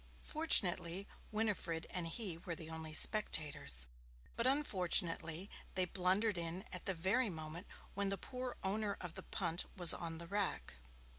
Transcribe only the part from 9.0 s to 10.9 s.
the punt was on the rack.